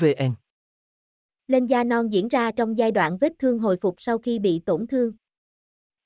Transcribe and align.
vn 0.00 0.34
lên 1.46 1.66
da 1.66 1.84
non 1.84 2.12
diễn 2.12 2.28
ra 2.28 2.52
trong 2.52 2.78
giai 2.78 2.90
đoạn 2.90 3.18
vết 3.20 3.32
thương 3.38 3.58
hồi 3.58 3.76
phục 3.76 3.94
sau 3.98 4.18
khi 4.18 4.38
bị 4.38 4.60
tổn 4.66 4.86
thương 4.86 5.12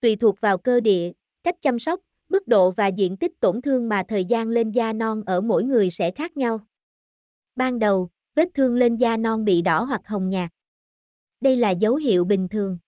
tùy 0.01 0.17
thuộc 0.17 0.41
vào 0.41 0.59
cơ 0.59 0.81
địa 0.81 1.13
cách 1.43 1.57
chăm 1.63 1.79
sóc 1.79 2.01
mức 2.29 2.49
độ 2.49 2.71
và 2.71 2.87
diện 2.87 3.17
tích 3.17 3.41
tổn 3.41 3.63
thương 3.63 3.89
mà 3.89 4.03
thời 4.09 4.25
gian 4.25 4.49
lên 4.49 4.71
da 4.71 4.93
non 4.93 5.23
ở 5.27 5.41
mỗi 5.41 5.65
người 5.65 5.91
sẽ 5.91 6.11
khác 6.11 6.37
nhau 6.37 6.61
ban 7.57 7.79
đầu 7.79 8.11
vết 8.35 8.49
thương 8.55 8.75
lên 8.75 8.97
da 8.97 9.17
non 9.17 9.45
bị 9.45 9.63
đỏ 9.63 9.83
hoặc 9.83 10.01
hồng 10.05 10.29
nhạt. 10.29 10.51
Đây 11.41 11.57
là 11.57 11.71
dấu 11.71 11.97
hiệu 11.97 12.25
bình 12.25 12.49
thường. 12.49 12.79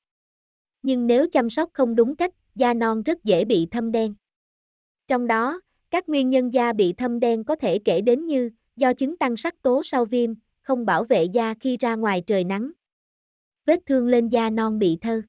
Nhưng 0.83 1.07
nếu 1.07 1.27
chăm 1.33 1.51
sóc 1.51 1.71
không 1.73 1.95
đúng 1.95 2.17
cách, 2.17 2.35
da 2.55 2.75
non 2.75 3.03
rất 3.03 3.25
dễ 3.25 3.45
bị 3.45 3.69
thâm 3.71 3.93
đen. 3.93 4.15
Trong 5.09 5.27
đó, 5.27 5.61
các 5.91 6.09
nguyên 6.09 6.31
nhân 6.31 6.55
da 6.55 6.73
bị 6.73 6.93
thâm 6.93 7.21
đen 7.21 7.45
có 7.45 7.57
thể 7.57 7.79
kể 7.79 8.01
đến 8.01 8.27
như 8.27 8.51
do 8.77 8.93
chứng 8.93 9.17
tăng 9.17 9.37
sắc 9.37 9.63
tố 9.63 9.83
sau 9.85 10.05
viêm, 10.05 10.35
không 10.61 10.87
bảo 10.87 11.05
vệ 11.05 11.25
da 11.25 11.55
khi 11.55 11.77
ra 11.77 11.95
ngoài 11.95 12.23
trời 12.27 12.45
nắng. 12.45 12.71
Vết 13.67 13.81
thương 13.87 14.09
lên 14.09 14.29
da 14.29 14.51
non 14.51 14.79
bị 14.79 14.99
thơ. 15.01 15.23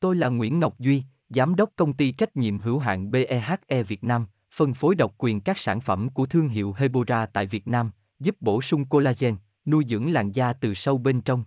Tôi 0.00 0.16
là 0.16 0.28
Nguyễn 0.28 0.60
Ngọc 0.60 0.78
Duy, 0.78 1.02
Giám 1.28 1.54
đốc 1.54 1.70
công 1.76 1.92
ty 1.92 2.12
trách 2.12 2.36
nhiệm 2.36 2.58
hữu 2.58 2.78
hạn 2.78 3.10
BEHE 3.10 3.82
Việt 3.88 4.04
Nam, 4.04 4.26
phân 4.54 4.74
phối 4.74 4.94
độc 4.94 5.14
quyền 5.18 5.40
các 5.40 5.58
sản 5.58 5.80
phẩm 5.80 6.08
của 6.08 6.26
thương 6.26 6.48
hiệu 6.48 6.74
Hebora 6.76 7.26
tại 7.26 7.46
Việt 7.46 7.68
Nam, 7.68 7.90
giúp 8.18 8.36
bổ 8.40 8.62
sung 8.62 8.84
collagen, 8.84 9.36
nuôi 9.64 9.84
dưỡng 9.88 10.12
làn 10.12 10.32
da 10.32 10.52
từ 10.52 10.74
sâu 10.74 10.98
bên 10.98 11.20
trong. 11.20 11.44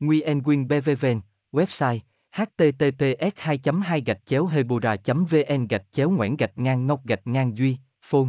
Nguyen 0.00 0.42
Quyên 0.42 0.68
BVVN, 0.68 1.20
website 1.52 1.98
https 2.32 3.32
2 3.36 3.60
2 3.82 4.02
hebora 4.50 4.96
vn 5.06 5.66
gạch 5.68 5.92
chéo 5.92 6.10
ngoãn 6.10 6.36
gạch 6.36 6.58
ngang 6.58 6.86
ngọc 6.86 7.06
gạch 7.06 7.26
ngang 7.26 7.56
duy 7.56 7.76
phone 8.00 8.28